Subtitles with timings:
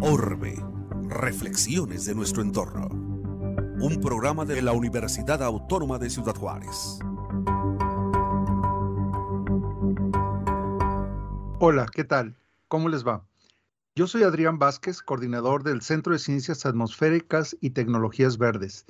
[0.00, 0.60] Orbe,
[1.08, 2.88] reflexiones de nuestro entorno.
[3.78, 6.98] Un programa de la Universidad Autónoma de Ciudad Juárez.
[11.60, 12.36] Hola, ¿qué tal?
[12.66, 13.24] ¿Cómo les va?
[13.94, 18.84] Yo soy Adrián Vázquez, coordinador del Centro de Ciencias Atmosféricas y Tecnologías Verdes.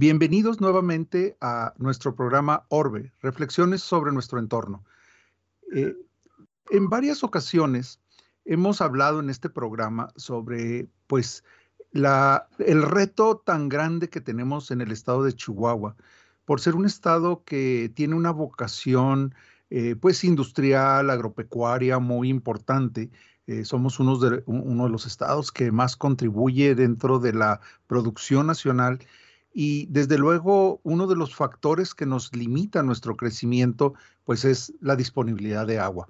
[0.00, 4.84] Bienvenidos nuevamente a nuestro programa Orbe, Reflexiones sobre nuestro entorno.
[5.74, 5.92] Eh,
[6.70, 8.00] en varias ocasiones
[8.44, 11.42] hemos hablado en este programa sobre, pues,
[11.92, 15.96] el reto tan grande que tenemos en el estado de Chihuahua,
[16.44, 19.34] por ser un estado que tiene una vocación,
[19.68, 23.10] eh, pues, industrial, agropecuaria muy importante.
[23.48, 29.00] Eh, somos uno de los estados que más contribuye dentro de la producción nacional
[29.60, 33.94] y desde luego, uno de los factores que nos limita nuestro crecimiento,
[34.24, 36.08] pues es la disponibilidad de agua.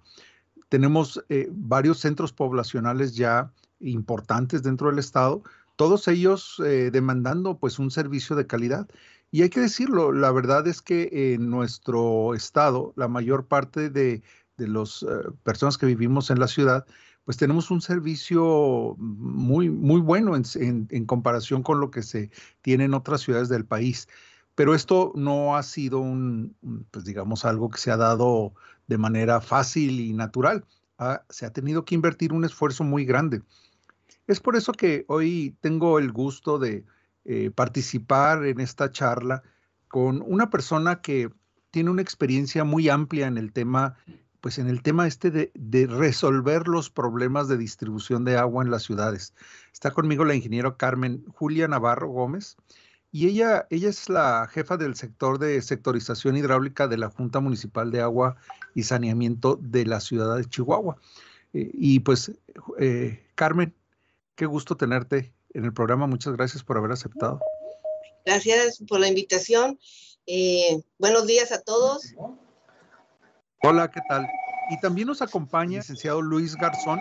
[0.69, 5.45] Tenemos eh, varios centros poblacionales ya importantes dentro del estado,
[5.77, 8.87] todos ellos eh, demandando pues un servicio de calidad.
[9.31, 14.23] Y hay que decirlo, la verdad es que en nuestro estado, la mayor parte de,
[14.59, 15.07] las eh,
[15.43, 16.85] personas que vivimos en la ciudad,
[17.29, 22.31] pues tenemos un servicio muy, muy bueno en, comparación con lo que se
[22.63, 24.09] tiene en otras ciudades del país.
[24.55, 26.57] Pero esto no ha sido un,
[26.91, 28.55] pues digamos, algo que se ha dado
[28.87, 30.65] de manera fácil y natural.
[31.29, 33.43] se ha tenido que invertir un esfuerzo muy grande.
[34.27, 36.87] Es por eso que hoy tengo el gusto de
[37.27, 39.43] eh, participar en esta charla
[39.89, 41.29] con una persona que
[41.73, 43.99] tiene una experiencia muy amplia en el tema
[44.41, 48.83] pues en el tema este de, resolver los problemas de distribución de agua en las
[48.85, 49.35] ciudades.
[49.73, 52.57] Está conmigo la ingeniera Carmen Julia Navarro Gómez
[53.11, 57.91] y ella, ella es la jefa del sector de sectorización hidráulica de la Junta Municipal
[57.91, 58.37] de Agua
[58.75, 60.97] y Saneamiento de la ciudad de Chihuahua.
[61.55, 62.31] Eh, y pues,
[62.79, 63.75] eh, Carmen,
[64.35, 66.07] qué gusto tenerte en el programa.
[66.07, 67.41] Muchas gracias por haber aceptado.
[68.27, 69.79] Gracias por la invitación.
[70.27, 72.15] Eh, buenos días a todos.
[73.61, 74.25] Hola, ¿qué tal?
[74.71, 77.01] Y también nos acompaña el licenciado Luis Garzón,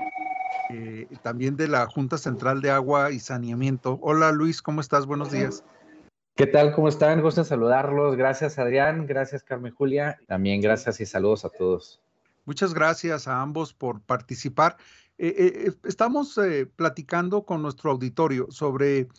[0.71, 3.99] eh, también de la Junta Central de Agua y Saneamiento.
[4.01, 5.05] Hola Luis, ¿cómo estás?
[5.05, 5.63] Buenos días.
[6.35, 6.73] ¿Qué tal?
[6.73, 7.21] ¿Cómo están?
[7.21, 8.15] Gusto saludarlos.
[8.15, 10.19] Gracias Adrián, gracias Carmen Julia.
[10.27, 12.01] También gracias y saludos a todos.
[12.45, 14.77] Muchas gracias a ambos por participar.
[15.19, 15.35] Eh,
[15.67, 16.39] eh, estamos
[16.75, 19.09] platicando con nuestro auditorio sobre,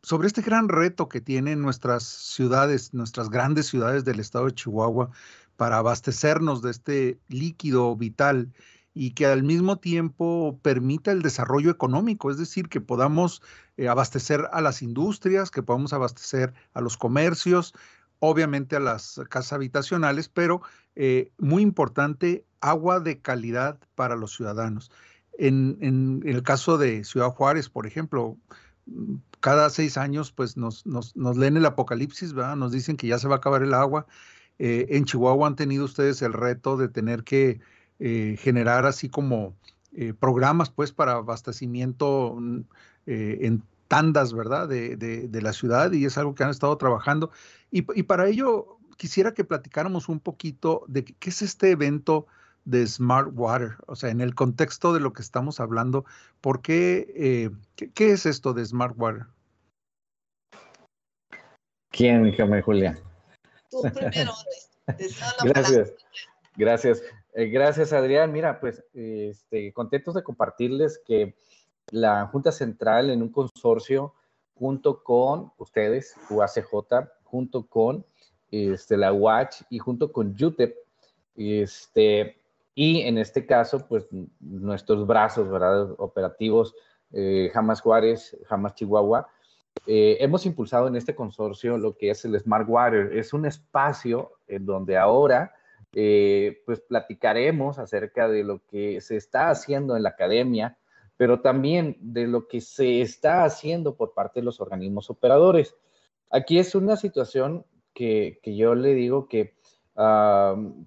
[0.00, 5.10] sobre este gran reto que tienen nuestras ciudades, nuestras grandes ciudades del estado de Chihuahua,
[5.56, 8.52] para abastecernos de este líquido vital
[8.94, 13.42] y que al mismo tiempo permita el desarrollo económico, es decir, que podamos
[13.76, 17.74] eh, abastecer a las industrias, que podamos abastecer a los comercios,
[18.20, 20.62] obviamente a las casas habitacionales, pero
[20.94, 24.92] eh, muy importante, agua de calidad para los ciudadanos.
[25.36, 28.38] En, el caso de Ciudad Juárez, por ejemplo,
[29.40, 30.84] cada seis años pues nos,
[31.16, 34.06] leen el apocalipsis, nos dicen que ya se va a acabar el agua
[34.58, 37.60] eh, en Chihuahua han tenido ustedes el reto de tener que
[37.98, 39.54] eh, generar así como
[39.92, 42.60] eh, programas pues para abastecimiento mm,
[43.06, 44.68] en tandas, ¿verdad?
[44.68, 47.30] De, la ciudad y es algo que han estado trabajando.
[47.70, 52.26] Y, para ello quisiera que platicáramos un poquito de qué es este evento
[52.64, 56.06] de Smart Water, o sea, en el contexto de lo que estamos hablando,
[56.40, 59.26] ¿por qué, qué, es esto de Smart Water?
[61.90, 62.32] ¿Quién,
[62.62, 62.98] Julia?
[65.44, 65.92] Gracias.
[66.56, 67.02] Gracias.
[67.34, 68.32] Eh, gracias, Adrián.
[68.32, 71.34] Mira, pues este, contentos de compartirles que
[71.90, 74.14] la Junta Central en un consorcio
[74.54, 78.06] junto con ustedes, UACJ, junto con
[78.50, 80.76] este, la UACH y junto con UTEP,
[81.36, 82.38] este,
[82.74, 84.06] y en este caso, pues
[84.40, 85.90] nuestros brazos, ¿verdad?
[85.98, 86.74] Operativos,
[87.12, 89.28] eh, Jamás Juárez, Jamás Chihuahua,
[89.86, 93.16] eh, hemos impulsado en este consorcio lo que es el Smart Water.
[93.16, 95.54] Es un espacio en donde ahora
[95.92, 100.78] eh, pues platicaremos acerca de lo que se está haciendo en la academia,
[101.16, 105.76] pero también de lo que se está haciendo por parte de los organismos operadores.
[106.30, 109.54] Aquí es una situación que, que yo le digo que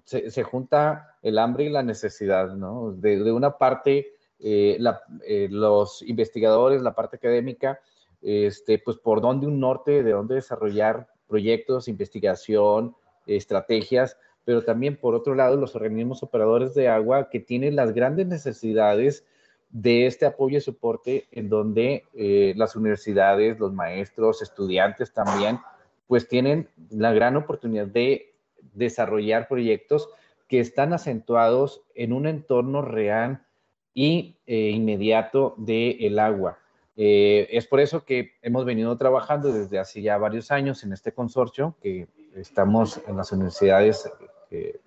[0.04, 2.92] se, se, junta el hambre y la necesidad, ¿no?
[2.92, 5.00] De, de una parte, eh, la,
[5.48, 7.80] los investigadores, la parte académica,
[8.22, 15.14] este, pues por dónde un norte, de dónde desarrollar proyectos, investigación, estrategias, pero también por
[15.14, 19.26] otro lado los organismos operadores de agua que tienen las grandes necesidades
[19.70, 25.58] de este apoyo y soporte en donde eh, las universidades, los maestros, estudiantes también,
[26.06, 28.34] pues tienen la gran oportunidad de
[28.72, 30.08] desarrollar proyectos
[30.48, 33.44] que están acentuados en un entorno real
[33.92, 36.58] y eh, inmediato del agua.
[37.00, 41.12] Eh, es por eso que hemos venido trabajando desde hace ya varios años en este
[41.12, 44.10] consorcio, que estamos en las universidades
[44.50, 44.80] eh,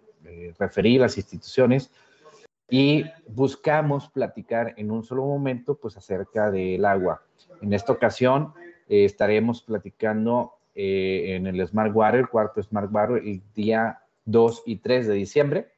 [0.59, 1.89] referidas, instituciones,
[2.69, 7.23] y buscamos platicar en un solo momento pues acerca del agua.
[7.61, 8.53] En esta ocasión
[8.89, 15.13] estaremos platicando en el Smart Water, cuarto Smart Water, el día 2 y 3 de
[15.13, 15.71] diciembre.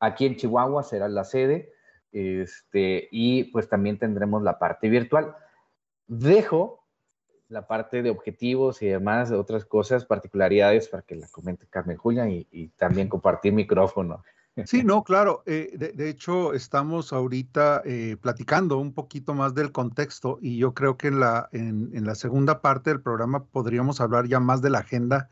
[0.00, 1.72] Aquí en Chihuahua será la sede
[2.12, 5.34] este, y pues también tendremos la parte virtual.
[6.06, 6.84] Dejo
[7.48, 11.96] la parte de objetivos y demás, de otras cosas, particularidades para que la comente Carmen
[11.96, 14.22] Julia y, también compartir micrófono.
[14.64, 15.42] Sí, no, claro.
[15.46, 20.96] Eh, de, hecho, estamos ahorita eh, platicando un poquito más del contexto y yo creo
[20.98, 24.70] que en la, en, en la segunda parte del programa podríamos hablar ya más de
[24.70, 25.28] la agenda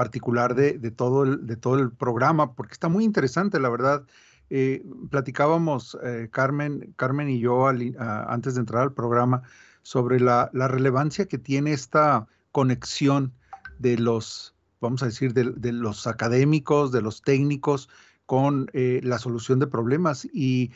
[0.00, 4.04] particular de, todo el, de todo el programa, porque está muy interesante, la verdad.
[4.52, 9.42] Eh, platicábamos, eh, Carmen, Carmen y yo, antes de entrar al programa,
[9.82, 13.32] sobre la, relevancia que tiene esta conexión
[13.78, 17.88] de los, vamos a decir, de, los académicos, de los técnicos,
[18.26, 20.28] con eh, la solución de problemas.
[20.32, 20.72] Y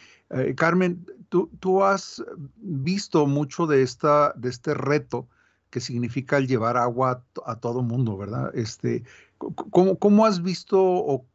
[0.57, 2.25] Carmen, tú, tú, has
[2.57, 5.29] visto mucho de, esta, de este reto
[5.71, 8.51] que significa el llevar agua a, todo mundo, ¿verdad?
[8.55, 9.03] Este,
[9.39, 11.27] ¿cómo, cómo has visto o,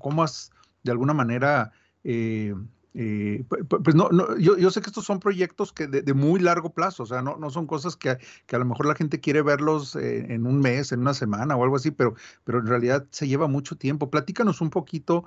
[0.00, 0.50] cómo has
[0.82, 1.72] de alguna manera...
[2.04, 2.54] Eh,
[2.94, 7.04] eh, pues no, yo, yo, sé que estos son proyectos que de, muy largo plazo,
[7.04, 10.26] o sea, no, no son cosas que, a lo mejor la gente quiere verlos eh,
[10.28, 12.14] en un mes, en una semana o algo así, pero,
[12.46, 14.10] en realidad se lleva mucho tiempo.
[14.10, 15.24] Platícanos un poquito,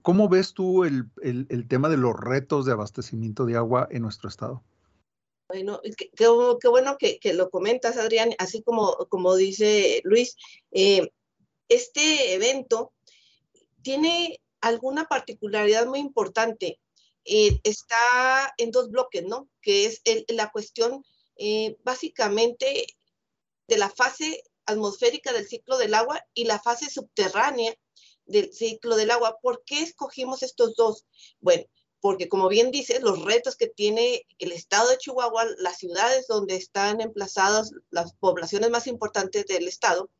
[0.00, 1.10] ¿cómo ves tú el,
[1.68, 4.62] tema de los retos de abastecimiento de agua en nuestro estado?
[5.48, 5.80] Bueno,
[6.16, 10.36] qué, bueno que, lo comentas, Adrián, así como, dice Luis.
[11.68, 12.92] Este evento
[13.82, 16.80] tiene alguna particularidad muy importante.
[17.24, 19.48] Eh, está en dos bloques, ¿no?
[19.60, 21.04] Que es la cuestión
[21.36, 22.86] eh, básicamente
[23.68, 27.74] de la fase atmosférica del ciclo del agua y la fase subterránea
[28.24, 29.38] del ciclo del agua.
[29.42, 31.06] ¿Por qué escogimos estos dos?
[31.40, 31.64] Bueno,
[32.00, 36.56] porque como bien dices, los retos que tiene el estado de Chihuahua, las ciudades donde
[36.56, 40.10] están emplazadas las poblaciones más importantes del estado,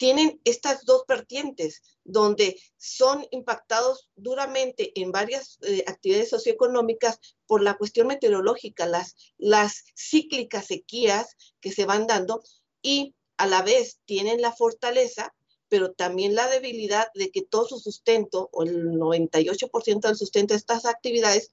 [0.00, 7.76] tienen estas dos vertientes, donde son impactados duramente en varias eh, actividades socioeconómicas por la
[7.76, 12.42] cuestión meteorológica, las, las cíclicas sequías que se van dando
[12.82, 15.34] y a la vez tienen la fortaleza
[15.70, 20.58] pero también la debilidad de que todo su sustento o el 98% del sustento de
[20.58, 21.52] estas actividades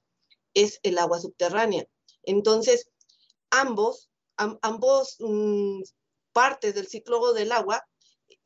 [0.54, 1.86] es el agua subterránea.
[2.24, 2.90] Entonces,
[3.50, 5.82] ambos, ambos mm,
[6.32, 7.86] partes del ciclo del agua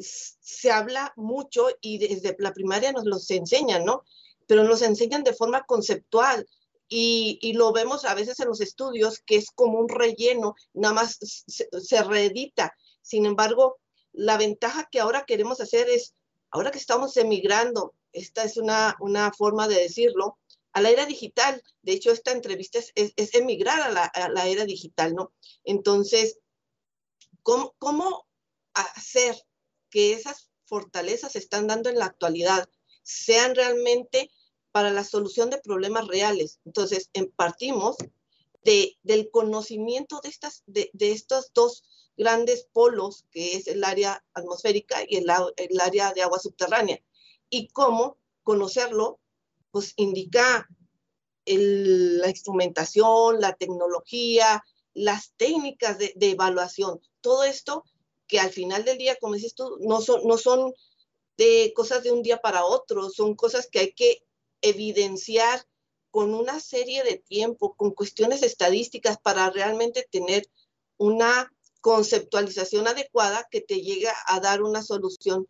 [0.02, 4.04] se habla mucho y desde la primaria nos los enseñan, ¿no?
[4.46, 6.46] Pero nos enseñan de forma conceptual
[6.88, 11.16] y, lo vemos a veces en los estudios que es como un relleno, nada más
[11.20, 12.76] se, se reedita.
[13.00, 13.78] Sin embargo,
[14.12, 16.14] la ventaja que ahora queremos hacer es,
[16.50, 20.38] ahora que estamos emigrando, esta es una, una forma de decirlo,
[20.72, 21.62] a la era digital.
[21.82, 25.32] De hecho, esta entrevista es, es, emigrar a la, a la, era digital, ¿no?
[25.64, 26.38] Entonces,
[27.42, 28.26] ¿cómo, ¿cómo
[28.74, 29.36] hacer
[29.92, 32.68] que esas fortalezas están dando en la actualidad
[33.02, 34.30] sean realmente
[34.72, 36.58] para la solución de problemas reales?
[36.64, 37.96] Entonces, partimos
[38.64, 41.84] de, del conocimiento de, estas, de, estos dos
[42.16, 47.00] grandes polos, que es el área atmosférica y el área de agua subterránea.
[47.50, 49.20] Y cómo conocerlo,
[49.70, 50.68] pues indica
[51.44, 57.84] la instrumentación, la tecnología, las técnicas de, evaluación, todo esto
[58.32, 60.72] que al final del día, como dices tú, no son,
[61.36, 64.24] de cosas de un día para otro, son cosas que hay que
[64.62, 65.66] evidenciar
[66.10, 70.48] con una serie de tiempo, con cuestiones estadísticas para realmente tener
[70.96, 75.46] una conceptualización adecuada que te llega a dar una solución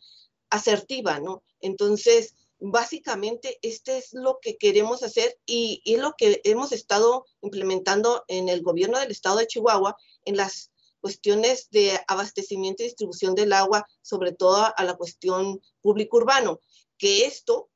[0.50, 1.44] asertiva, ¿no?
[1.60, 8.24] Entonces, básicamente, este es lo que queremos hacer y, es lo que hemos estado implementando
[8.26, 10.71] en el gobierno del estado de Chihuahua en las
[11.02, 16.60] cuestiones de abastecimiento y distribución del agua, sobre todo a la cuestión público-urbano,
[16.96, 17.68] que esto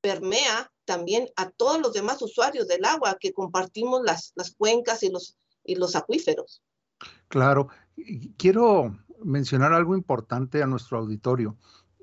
[0.00, 5.10] permea también a todos los demás usuarios del agua que compartimos las, las cuencas y
[5.10, 6.62] los, y los acuíferos.
[7.28, 7.68] Claro,
[8.38, 11.56] quiero mencionar algo importante a nuestro auditorio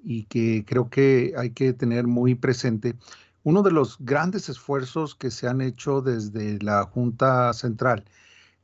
[0.04, 2.96] y que creo que hay que tener muy presente.
[3.44, 8.06] Uno de los grandes esfuerzos que se han hecho desde la Junta Central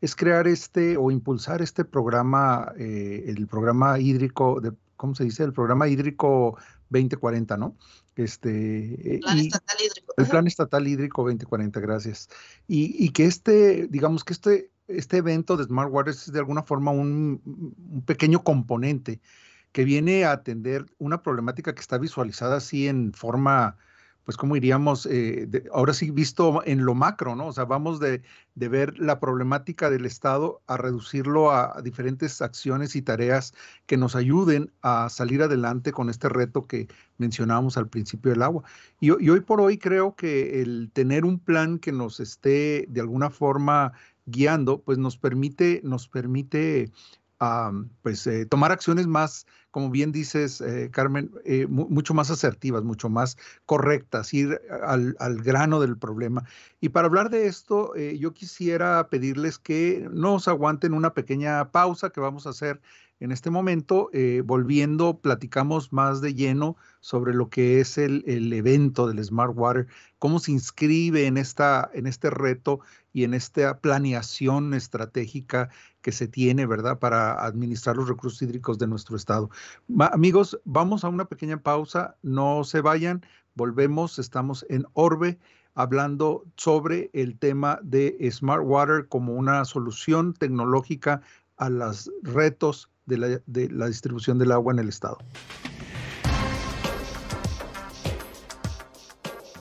[0.04, 5.46] es crear este o impulsar este programa, eh, el programa hídrico, de, ¿cómo se dice?
[5.46, 6.58] El programa hídrico
[6.90, 7.78] 2040, ¿no?
[8.18, 10.14] Este, el plan estatal hídrico.
[10.18, 12.28] El plan estatal hídrico 2040, gracias.
[12.68, 16.64] Y, y, que este, digamos que este, este evento de Smart Water es de alguna
[16.64, 19.22] forma un, un pequeño componente
[19.72, 23.78] que viene a atender una problemática que está visualizada así en forma
[24.24, 27.48] pues como iríamos, eh, ahora sí visto en lo macro, ¿no?
[27.48, 28.22] O sea, vamos de,
[28.56, 33.54] ver la problemática del Estado a reducirlo a, diferentes acciones y tareas
[33.86, 36.88] que nos ayuden a salir adelante con este reto que
[37.18, 38.64] mencionábamos al principio del agua.
[39.00, 43.02] Y, y hoy por hoy creo que el tener un plan que nos esté de
[43.02, 43.94] alguna forma
[44.26, 46.92] guiando, pues nos permite, nos permite
[48.02, 53.10] pues, eh, tomar acciones más, como bien dices, eh, Carmen, eh, mucho más asertivas, mucho
[53.10, 56.44] más correctas, ir al, al, grano del problema.
[56.80, 62.20] Y para hablar de esto, yo quisiera pedirles que nos aguanten una pequeña pausa que
[62.20, 62.82] vamos a hacer
[63.24, 64.10] en este momento,
[64.44, 69.88] volviendo, platicamos más de lleno sobre lo que es el, el, evento del Smart Water,
[70.20, 72.82] cómo se inscribe en, esta, en este reto
[73.14, 75.70] y en esta planeación estratégica
[76.02, 79.50] que se tiene, ¿verdad?, para administrar los recursos hídricos de nuestro estado.
[80.12, 83.26] amigos, vamos a una pequeña pausa, no se vayan,
[83.56, 85.40] volvemos, estamos en Orbe
[85.76, 91.22] hablando sobre el tema de Smart Water como una solución tecnológica
[91.56, 95.18] a los retos de la, de la distribución del agua en el estado.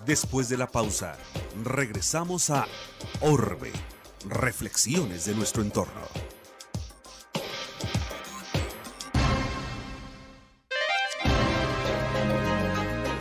[0.07, 1.17] Después de la pausa,
[1.63, 2.67] regresamos a
[3.21, 3.71] Orbe,
[4.29, 6.03] reflexiones de nuestro entorno.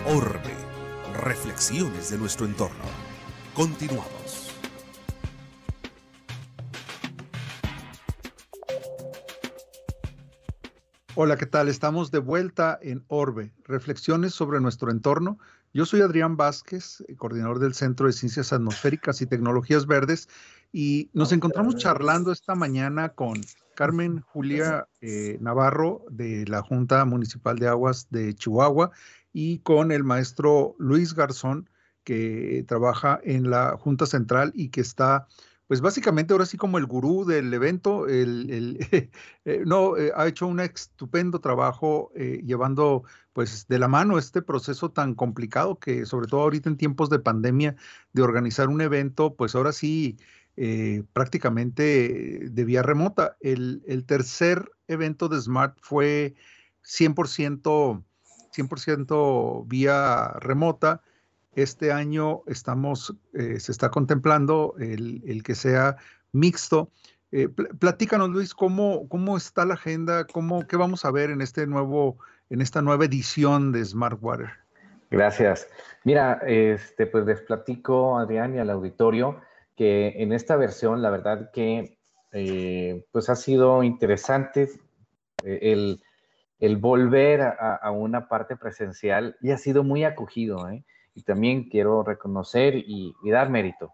[0.08, 0.56] Orbe,
[1.14, 2.84] reflexiones de nuestro entorno.
[3.54, 4.21] Continuamos.
[11.16, 11.68] Hola, ¿qué tal?
[11.68, 15.38] Estamos de vuelta en Orbe, reflexiones sobre nuestro entorno
[15.74, 20.28] yo soy Adrián Vázquez, eh, coordinador del Centro de Ciencias Atmosféricas y Tecnologías Verdes,
[20.74, 23.40] y nos encontramos charlando esta mañana con
[23.74, 28.92] Carmen Julia eh, Navarro de la Junta Municipal de Aguas de Chihuahua
[29.32, 31.70] y con el maestro Luis Garzón,
[32.04, 35.28] que trabaja en la Junta Central y que está
[35.72, 38.78] pues básicamente ahora sí como el gurú del evento, el,
[39.46, 44.42] eh, no, eh, ha hecho un estupendo trabajo eh, llevando pues de la mano este
[44.42, 47.78] proceso tan complicado que sobre todo ahorita en tiempos de pandemia
[48.12, 50.18] de organizar un evento, pues ahora sí
[51.14, 53.38] prácticamente de vía remota.
[53.40, 56.36] El, el, tercer evento de Smart fue
[56.84, 58.04] 100%,
[58.52, 61.02] 100 vía remota
[61.56, 65.98] este año estamos, eh, se está contemplando el, que sea
[66.32, 66.90] mixto.
[67.32, 70.26] Eh, platícanos, Luis, ¿cómo, cómo está la agenda?
[70.26, 72.18] ¿Cómo, ¿Qué vamos a ver en, este nuevo,
[72.50, 74.50] en esta nueva edición de Smart Water?
[75.10, 75.68] Gracias.
[76.06, 79.42] Mira, este, pues les platico, Adrián, y al auditorio,
[79.76, 81.98] que en esta versión, la verdad que
[82.32, 84.70] eh, pues ha sido interesante
[85.44, 86.00] el,
[86.78, 90.70] volver a, a, una parte presencial y ha sido muy acogido.
[90.70, 90.86] ¿eh?
[91.14, 93.92] Y también quiero reconocer y, dar mérito.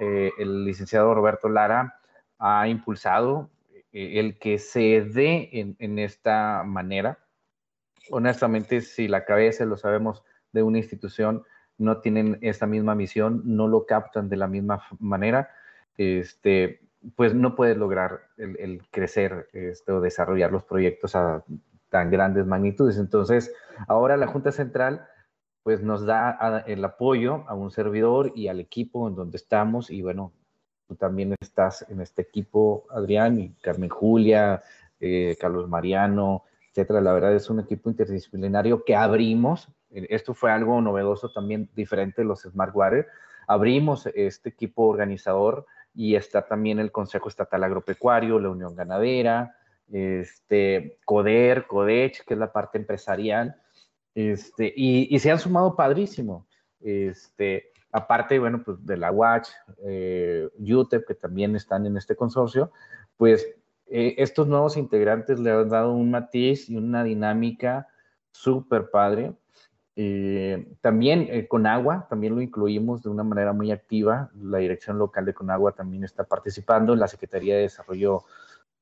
[0.00, 2.00] Eh, el licenciado Roberto Lara
[2.38, 3.50] ha impulsado
[3.92, 7.18] eh, el que se dé en, esta manera.
[8.10, 10.22] Honestamente, si la cabeza, lo sabemos,
[10.52, 11.44] de una institución
[11.78, 15.50] no tienen esta misma misión, no lo captan de la misma manera,
[15.96, 16.80] este,
[17.14, 21.44] pues no puedes lograr el, crecer este, o desarrollar los proyectos a
[21.88, 22.98] tan grandes magnitudes.
[22.98, 23.54] Entonces,
[23.86, 25.06] ahora la Junta Central
[25.68, 29.90] pues nos da el apoyo a un servidor y al equipo en donde estamos.
[29.90, 30.32] Y bueno,
[30.86, 34.62] tú también estás en este equipo, Adrián, y Carmen Julia,
[34.98, 37.02] eh, Carlos Mariano, etcétera.
[37.02, 39.68] La verdad es un equipo interdisciplinario que abrimos.
[39.90, 43.06] Eh, esto fue algo novedoso también, diferente de los Smart Water.
[43.46, 49.54] Abrimos este equipo organizador y está también el Consejo Estatal Agropecuario, la Unión Ganadera,
[49.92, 53.60] este, CODER, CODECH, que es la parte empresarial
[54.18, 56.44] este, y, se han sumado padrísimo.
[56.80, 59.50] Este, aparte, bueno, pues de la Watch,
[59.84, 62.72] eh, UTEP, que también están en este consorcio,
[63.16, 63.46] pues
[63.86, 67.86] eh, estos nuevos integrantes le han dado un matiz y una dinámica
[68.32, 69.34] súper padre.
[69.94, 74.30] Eh, también eh, Conagua, también lo incluimos de una manera muy activa.
[74.34, 78.24] La dirección local de Conagua también está participando, la Secretaría de Desarrollo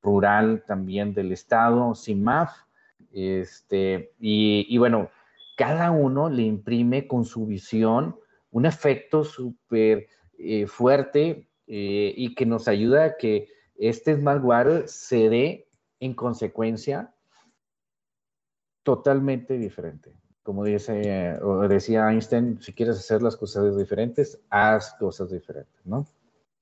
[0.02, 2.52] Rural también del Estado, CIMAF,
[3.12, 5.10] este, y, y bueno,
[5.56, 8.16] cada uno le imprime con su visión
[8.50, 10.06] un efecto súper
[10.38, 17.12] eh, fuerte eh, y que nos ayuda a que este malware se dé en consecuencia
[18.82, 20.12] totalmente diferente.
[20.42, 26.06] como dice o decía Einstein, si quieres hacer las cosas diferentes, haz cosas diferentes, ¿no?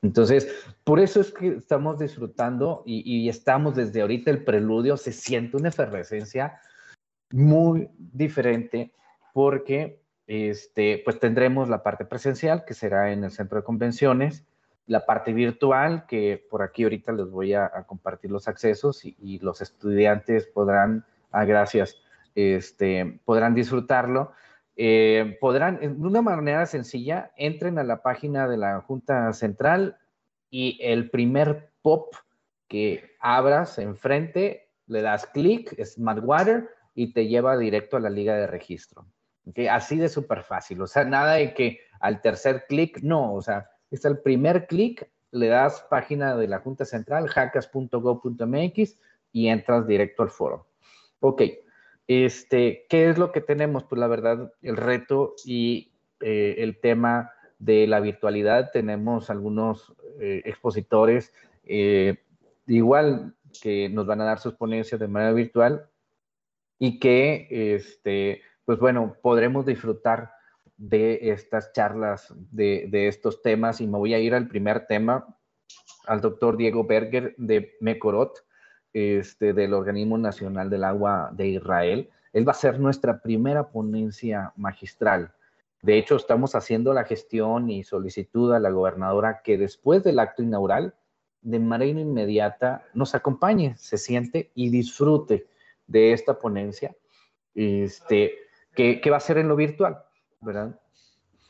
[0.05, 0.47] Entonces,
[0.85, 5.71] por eso es que estamos disfrutando y, estamos desde ahorita el preludio, se siente una
[5.71, 6.61] efervescencia
[7.35, 8.93] muy diferente
[9.33, 14.47] porque este, pues tendremos la parte presencial que será en el centro de convenciones,
[14.87, 19.61] la parte virtual que por aquí ahorita les voy a, compartir los accesos y, los
[19.61, 21.97] estudiantes podrán, ah, gracias,
[22.37, 24.31] este, podrán disfrutarlo.
[24.77, 29.99] Eh, podrán, de una manera sencilla, entren a la página de la Junta Central
[30.51, 32.15] y el primer pop
[32.69, 38.47] que abras enfrente, le das clic, Smartwater, y te lleva directo a la liga de
[38.47, 39.07] registro.
[39.71, 43.69] Así de súper fácil, o sea, nada de que al tercer clic, no, o sea,
[43.91, 48.99] es el primer clic, le das página de la Junta Central, jacas.gov.mx
[49.33, 50.69] y entras directo al foro.
[51.21, 51.43] Ok,
[52.07, 53.85] este, ¿qué es lo que tenemos?
[53.85, 58.71] Pues la verdad, el reto y eh, el tema de la virtualidad.
[58.73, 61.33] Tenemos algunos eh, expositores,
[61.65, 62.19] eh,
[62.67, 65.89] igual que nos van a dar sus ponencias de manera virtual
[66.85, 70.33] y que, este, pues bueno, podremos disfrutar
[70.77, 73.81] de estas charlas, de, de estos temas.
[73.81, 75.35] Y me voy a ir al primer tema,
[76.07, 78.45] al doctor Diego Berger de Mekorot
[78.93, 82.11] este, del Organismo Nacional del Agua de Israel.
[82.35, 85.33] Él va a ser nuestra primera ponencia magistral.
[85.81, 90.43] De hecho, estamos haciendo la gestión y solicitud a la gobernadora que después del acto
[90.43, 90.95] inaugural,
[91.41, 95.47] de manera inmediata, nos acompañe, se siente y disfrute
[95.87, 96.95] de esta ponencia,
[97.55, 98.35] este,
[98.75, 100.03] que, va a ser en lo virtual,
[100.41, 100.81] ¿verdad?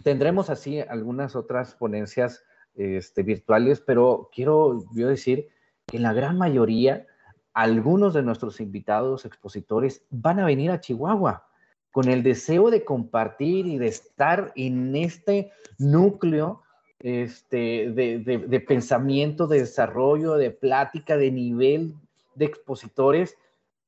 [0.03, 5.49] Tendremos así algunas otras ponencias este, virtuales, pero quiero yo decir
[5.87, 7.07] que la gran mayoría
[7.55, 11.47] algunos de nuestros invitados expositores van a venir a Chihuahua
[11.93, 16.63] con el deseo de compartir y de estar en este núcleo
[16.99, 21.95] este, de, pensamiento, de desarrollo, de plática, de nivel
[22.35, 23.37] de expositores,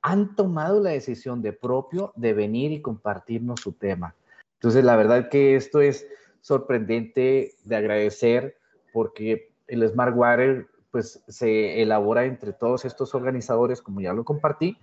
[0.07, 4.15] han tomado la decisión de propio de venir y compartirnos su tema.
[4.55, 6.07] Entonces, la verdad que esto es
[6.41, 8.57] sorprendente de agradecer
[8.93, 14.79] porque el Smart Water pues se elabora entre todos estos organizadores, como ya lo compartí,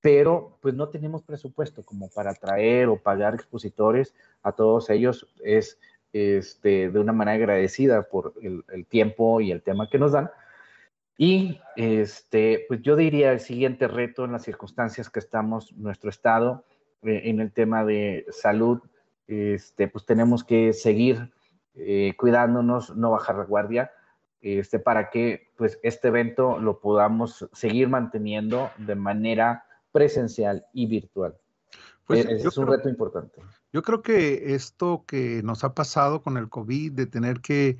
[0.00, 5.32] pero pues no tenemos presupuesto como para traer o pagar expositores a todos ellos.
[5.40, 5.78] Es
[6.12, 10.32] este, de una manera agradecida por el, tiempo y el tema que nos dan.
[11.20, 16.64] Y este, pues yo diría el siguiente reto en las circunstancias que estamos, nuestro estado,
[17.02, 18.80] eh, en el tema de salud,
[19.26, 21.32] este, pues tenemos que seguir
[21.74, 23.90] eh, cuidándonos, no bajar la guardia
[24.40, 31.36] este, para que pues, este evento lo podamos seguir manteniendo de manera presencial y virtual.
[32.06, 33.42] Pues, e-, es, un reto importante.
[33.72, 37.78] Yo creo que esto que nos ha pasado con el COVID, de tener que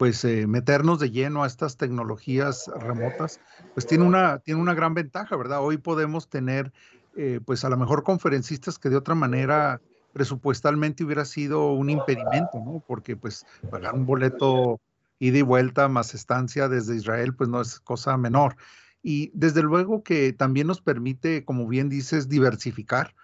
[0.00, 3.38] pues eh, meternos de lleno a estas tecnologías remotas,
[3.74, 5.62] pues tiene una, tiene una gran ventaja, ¿verdad?
[5.62, 6.72] Hoy podemos tener,
[7.18, 9.82] eh, pues a lo mejor conferencistas que de otra manera
[10.14, 12.82] presupuestalmente hubiera sido un impedimento, ¿no?
[12.86, 14.80] Porque pues pagar un boleto
[15.18, 18.56] ida y vuelta más estancia desde Israel, pues no es cosa menor.
[19.02, 23.14] Y desde luego que también nos permite, como bien dices, diversificar.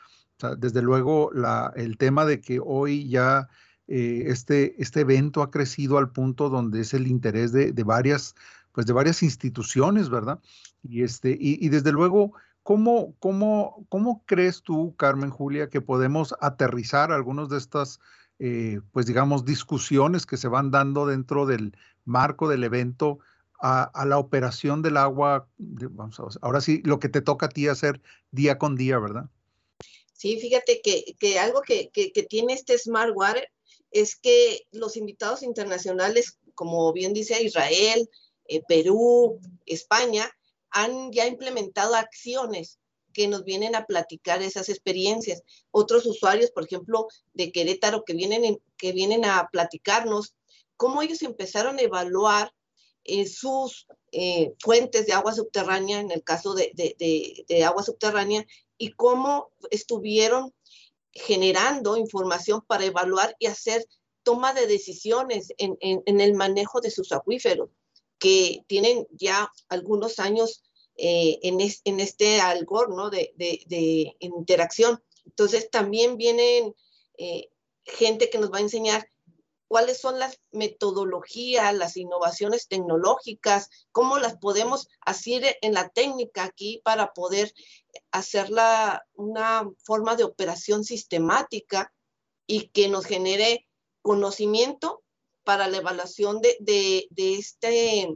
[0.58, 3.48] desde luego la, el tema de que hoy ya
[3.88, 8.34] eh, este, este evento ha crecido al punto donde es el interés de, varias,
[8.72, 10.40] pues de varias instituciones, ¿verdad?
[10.82, 17.12] Y, este, y, desde luego, ¿cómo, cómo, ¿cómo crees tú, Carmen Julia, que podemos aterrizar
[17.12, 18.00] algunos de estas
[18.38, 23.18] eh, pues digamos, discusiones que se van dando dentro del marco del evento
[23.58, 25.48] a, la operación del agua.
[25.56, 29.30] vamos a, ahora sí, lo que te toca a ti hacer día con día, ¿verdad?
[30.12, 31.90] Sí, fíjate que, algo que,
[32.28, 33.48] tiene este Smart Water
[34.00, 38.08] es que los invitados internacionales, como bien dice Israel,
[38.48, 40.30] eh, Perú, España,
[40.70, 42.78] han ya implementado acciones
[43.12, 45.42] que nos vienen a platicar esas experiencias.
[45.70, 50.34] Otros usuarios, por ejemplo, de Querétaro, que vienen, que vienen a platicarnos
[50.76, 52.52] cómo ellos empezaron a evaluar
[53.04, 58.44] eh, sus eh, fuentes de agua subterránea, en el caso de, agua subterránea,
[58.76, 60.52] y cómo estuvieron
[61.16, 63.84] generando información para evaluar y hacer
[64.22, 67.70] toma de decisiones en, en el manejo de sus acuíferos,
[68.18, 70.62] que tienen ya algunos años
[70.98, 73.10] eh, en, este algor ¿no?
[73.10, 75.02] de, interacción.
[75.26, 76.74] Entonces también vienen
[77.18, 77.50] eh,
[77.84, 79.06] gente que nos va a enseñar
[79.68, 86.80] cuáles son las metodologías, las innovaciones tecnológicas, cómo las podemos hacer en la técnica aquí
[86.84, 87.52] para poder
[88.10, 91.92] hacerla una forma de operación sistemática
[92.46, 93.66] y que nos genere
[94.02, 95.02] conocimiento
[95.42, 98.08] para la evaluación de, este,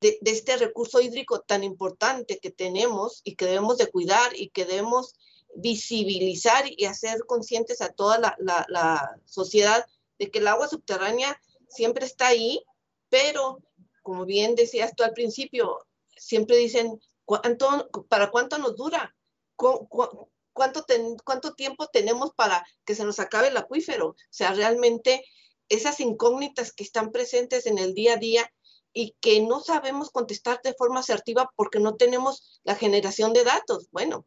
[0.00, 4.66] de, este recurso hídrico tan importante que tenemos y que debemos de cuidar y que
[4.66, 5.14] debemos
[5.54, 9.86] visibilizar y hacer conscientes a toda la, la sociedad
[10.18, 12.62] de que el agua subterránea siempre está ahí,
[13.08, 13.62] pero
[14.02, 19.14] como bien decías tú al principio, siempre dicen, ¿cuánto, ¿para cuánto nos dura?
[19.56, 20.86] cuánto,
[21.24, 24.08] ¿Cuánto tiempo tenemos para que se nos acabe el acuífero?
[24.08, 25.22] O sea, realmente
[25.68, 28.50] esas incógnitas que están presentes en el día a día
[28.94, 33.88] y que no sabemos contestar de forma asertiva porque no tenemos la generación de datos.
[33.90, 34.26] Bueno,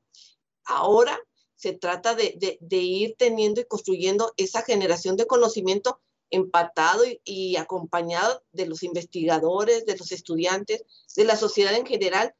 [0.65, 1.19] ahora
[1.59, 8.65] se trata de, ir teniendo y construyendo esa generación de conocimiento empatado y, acompañado de
[8.65, 10.85] los investigadores, de los estudiantes,
[11.17, 12.33] de la sociedad en general,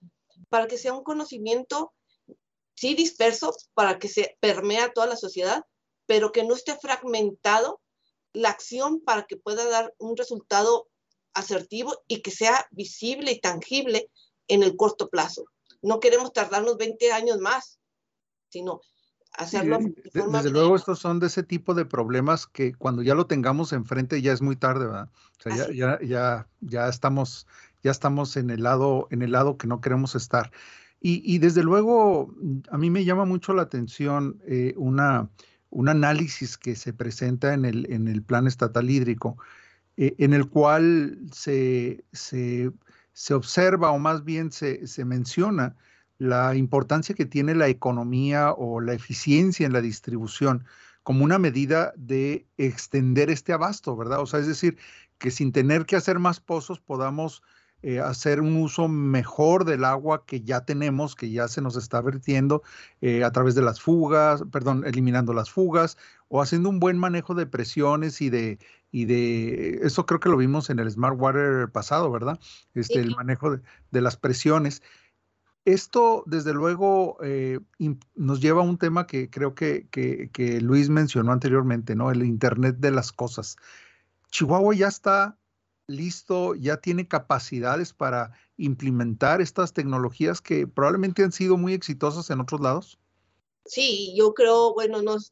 [0.47, 1.91] para que sea un conocimiento,
[2.75, 5.65] sí disperso, para que se permea toda la sociedad,
[6.05, 7.82] pero que no esté fragmentado
[8.32, 10.88] la acción para que pueda dar un resultado
[11.34, 14.10] asertivo y que sea visible y tangible
[14.47, 15.43] en el corto plazo.
[15.82, 17.79] No queremos tardarnos 20 años más,
[18.47, 18.79] sino
[19.34, 19.80] hacerlo.
[20.13, 24.22] desde luego, estos son de ese tipo de problemas que cuando ya lo tengamos enfrente
[24.22, 25.10] ya es muy tarde, ¿verdad?
[25.39, 27.48] O sea, ya, ya, ya, ya, estamos,
[27.84, 30.52] ya estamos en el lado, en el lado que no queremos estar.
[31.02, 32.34] Y, y desde luego,
[32.70, 35.30] a mí me llama mucho la atención eh, una,
[35.70, 39.38] un análisis que se presenta en el, en el plan estatal hídrico,
[39.98, 42.72] eh, en el cual se, se,
[43.13, 45.76] se, observa o más bien se, se menciona
[46.19, 50.65] la importancia que tiene la economía o la eficiencia en la distribución
[51.01, 54.19] como una medida de extender este abasto, ¿verdad?
[54.19, 54.77] O sea, es decir,
[55.17, 57.41] que sin tener que hacer más pozos podamos
[57.82, 62.01] eh, hacer un uso mejor del agua que ya tenemos, que ya se nos está
[62.01, 62.62] vertiendo
[62.99, 67.36] eh, a través de las fugas, perdón, eliminando las fugas o haciendo un buen manejo
[67.36, 68.60] de presiones y de,
[68.91, 72.38] y de, eso creo que lo vimos en el Smart Water pasado, ¿verdad?
[72.73, 74.84] Este, el manejo de, de las presiones.
[75.69, 77.60] Esto, desde luego, eh,
[78.15, 79.88] nos lleva a un tema que creo que,
[80.63, 82.10] Luis mencionó anteriormente, ¿no?
[82.10, 83.55] El Internet de las cosas.
[84.32, 85.38] Chihuahua ya está
[85.86, 92.39] listo, ya tiene capacidades para implementar estas tecnologías que probablemente han sido muy exitosas en
[92.39, 92.97] otros lados.
[93.67, 95.32] Sí, yo creo, bueno, nos,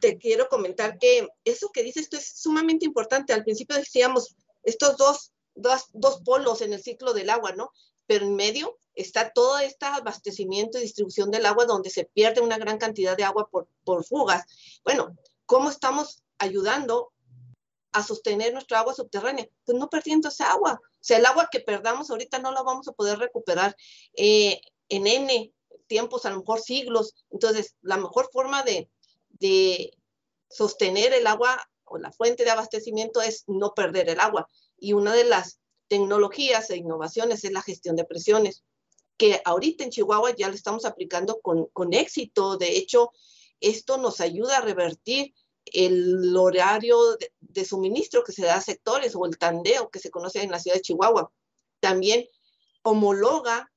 [0.00, 3.32] te quiero comentar que eso que dices tú es sumamente importante.
[3.32, 7.70] Al principio decíamos estos dos, dos, dos polos en el ciclo del agua, ¿no?
[8.08, 12.58] Pero en medio está todo este abastecimiento y distribución del agua donde se pierde una
[12.58, 14.44] gran cantidad de agua por, fugas.
[14.84, 17.12] Bueno, ¿cómo estamos ayudando
[17.92, 19.48] a sostener nuestra agua subterránea?
[19.64, 20.80] Pues no perdiendo esa agua.
[20.82, 23.76] O sea, el agua que perdamos ahorita no la vamos a poder recuperar
[24.14, 25.52] eh, en N
[25.86, 27.14] tiempos, a lo mejor siglos.
[27.30, 28.90] Entonces, la mejor forma de,
[29.28, 29.96] de
[30.48, 34.48] sostener el agua o la fuente de abastecimiento es no perder el agua.
[34.78, 38.64] Y una de las tecnologías e innovaciones es la gestión de presiones
[39.22, 42.56] que ahorita en Chihuahua ya lo estamos aplicando con, con éxito.
[42.56, 43.12] De hecho,
[43.60, 45.32] esto nos ayuda a revertir
[45.66, 46.98] el horario
[47.38, 50.58] de, suministro que se da a sectores o el tandeo que se conoce en la
[50.58, 51.30] ciudad de Chihuahua.
[51.78, 52.26] También
[52.82, 53.70] homologa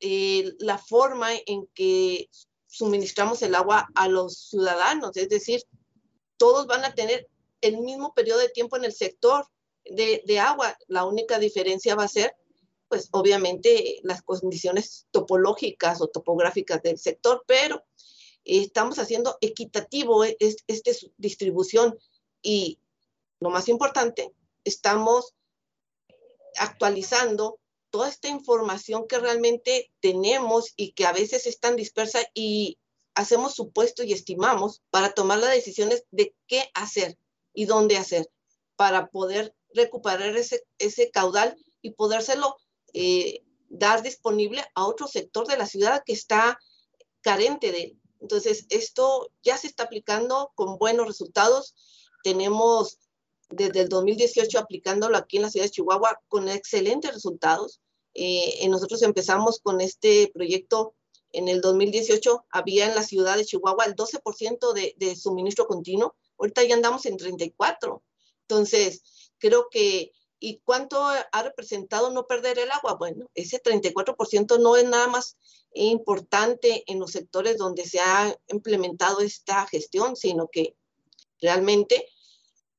[0.00, 2.28] eh, la forma en que
[2.66, 5.62] suministramos el agua a los ciudadanos, es decir,
[6.38, 7.28] todos van a tener
[7.60, 9.46] el mismo periodo de tiempo en el sector
[9.84, 10.76] de, de agua.
[10.88, 12.34] La única diferencia va a ser
[12.88, 17.84] pues obviamente las condiciones topológicas o topográficas del sector, pero
[18.44, 21.98] estamos haciendo equitativo e-, esta distribución.
[22.42, 22.78] Y
[23.40, 24.32] lo más importante,
[24.64, 25.34] estamos
[26.56, 32.78] actualizando toda esta información que realmente tenemos y que a veces es tan dispersa y
[33.14, 37.18] hacemos supuesto y estimamos para tomar las decisiones de qué hacer
[37.54, 38.28] y dónde hacer
[38.76, 42.56] para poder recuperar ese, ese caudal y podérselo
[42.94, 46.58] eh, dar disponible a otro sector de la ciudad que está
[47.20, 48.00] carente de él.
[48.20, 51.74] Entonces, esto ya se está aplicando con buenos resultados.
[52.24, 52.98] Tenemos
[53.50, 57.80] desde el 2018 aplicándolo aquí en la ciudad de Chihuahua con excelentes resultados.
[58.14, 60.94] Eh, nosotros empezamos con este proyecto
[61.32, 62.46] en el 2018.
[62.50, 66.16] Había en la ciudad de Chihuahua el 12% de, de suministro continuo.
[66.38, 68.02] Ahorita ya andamos en 34.
[68.42, 69.02] Entonces,
[69.38, 72.94] creo que ¿Y cuánto ha representado no perder el agua?
[72.94, 75.36] Bueno, ese 34% no es nada más
[75.74, 80.76] importante en los sectores donde se ha implementado esta gestión, sino que
[81.40, 82.06] realmente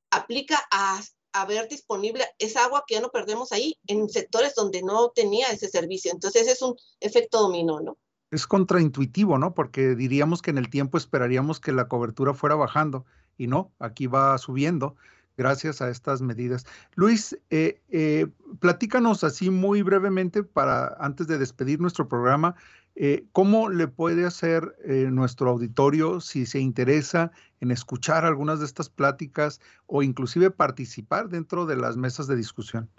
[0.09, 1.01] aplica a,
[1.47, 5.69] ver disponible esa agua que ya no perdemos ahí en sectores donde no tenía ese
[5.69, 6.11] servicio.
[6.11, 7.97] Entonces es un efecto dominó, ¿no?
[8.31, 9.53] Es contraintuitivo, ¿no?
[9.53, 13.05] Porque diríamos que en el tiempo esperaríamos que la cobertura fuera bajando
[13.37, 14.95] y no, aquí va subiendo
[15.39, 16.65] gracias a estas medidas.
[16.95, 18.27] Luis, eh, eh,
[18.59, 22.55] platícanos así muy brevemente para antes de despedir nuestro programa,
[23.01, 28.89] eh, ¿Cómo le puede hacer nuestro auditorio si se interesa en escuchar algunas de estas
[28.89, 32.89] pláticas o inclusive participar dentro de las mesas de discusión?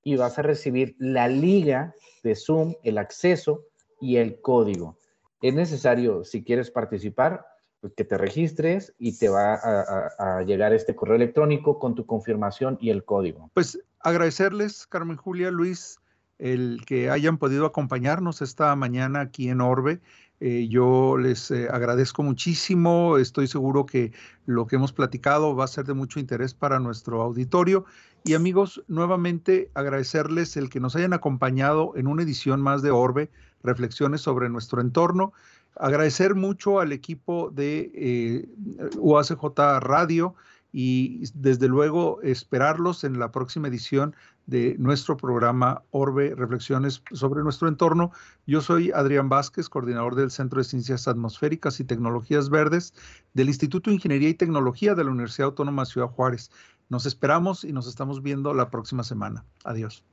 [0.03, 3.65] y vas a recibir la liga de Zoom, el acceso
[3.99, 4.97] y el código.
[5.41, 7.45] Es necesario, si quieres participar,
[7.79, 12.77] pues, que te registres y te va a, llegar este correo electrónico con tu confirmación
[12.79, 13.49] y el código.
[13.53, 15.99] Pues agradecerles, Carmen Julia, Luis,
[16.37, 19.99] el que hayan podido acompañarnos esta mañana aquí en Orbe.
[20.43, 24.11] Eh, yo les eh, agradezco muchísimo, estoy seguro que
[24.47, 27.85] lo que hemos platicado va a ser de mucho interés para nuestro auditorio.
[28.23, 33.29] Y amigos, nuevamente agradecerles el que nos hayan acompañado en una edición más de Orbe,
[33.61, 35.31] reflexiones sobre nuestro entorno.
[35.75, 38.49] Agradecer mucho al equipo de eh,
[38.97, 40.33] UACJ Radio
[40.71, 47.67] y desde luego esperarlos en la próxima edición de nuestro programa Orbe, Reflexiones sobre nuestro
[47.67, 48.11] entorno.
[48.47, 52.93] Yo soy Adrián Vázquez, coordinador del Centro de Ciencias Atmosféricas y Tecnologías Verdes
[53.33, 56.51] del Instituto de Ingeniería y Tecnología de la Universidad Autónoma de Ciudad Juárez.
[56.89, 59.45] Nos esperamos y nos estamos viendo la próxima semana.
[59.63, 60.03] Adiós.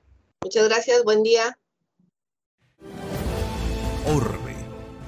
[0.43, 1.59] Muchas gracias, buen día.
[4.07, 4.55] Orbe,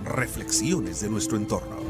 [0.05, 1.90] Reflexiones de nuestro entorno.